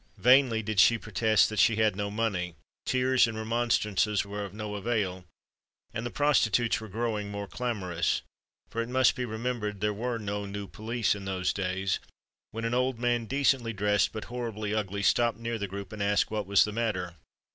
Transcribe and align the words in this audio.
Vainly 0.17 0.63
did 0.63 0.79
she 0.79 0.97
protest 0.97 1.47
that 1.49 1.59
she 1.59 1.75
had 1.75 1.95
no 1.95 2.09
money: 2.09 2.55
tears 2.87 3.27
and 3.27 3.37
remonstrances 3.37 4.25
were 4.25 4.43
of 4.43 4.51
no 4.51 4.73
avail; 4.73 5.25
and 5.93 6.03
the 6.07 6.09
prostitutes 6.09 6.81
were 6.81 6.87
growing 6.87 7.29
more 7.29 7.47
clamorous,—for, 7.47 8.81
it 8.81 8.89
must 8.89 9.15
be 9.15 9.25
remembered, 9.25 9.79
there 9.79 9.93
were 9.93 10.17
no 10.17 10.47
New 10.47 10.67
Police 10.67 11.13
in 11.13 11.25
those 11.25 11.53
days,—when 11.53 12.65
an 12.65 12.73
old 12.73 12.97
man, 12.97 13.25
decently 13.25 13.73
dressed, 13.73 14.11
but 14.11 14.23
horribly 14.23 14.73
ugly, 14.73 15.03
stopped 15.03 15.37
near 15.37 15.59
the 15.59 15.67
group 15.67 15.93
and 15.93 16.01
asked 16.01 16.31
what 16.31 16.47
was 16.47 16.63
the 16.65 16.71
matter. 16.71 17.17